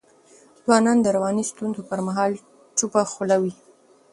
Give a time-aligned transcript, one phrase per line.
[0.63, 2.31] ځوانان د رواني ستونزو پر مهال
[2.77, 3.53] چوپه خوله وي.